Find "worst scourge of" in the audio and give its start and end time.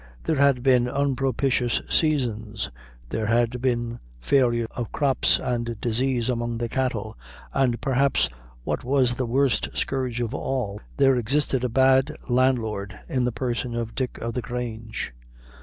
9.27-10.33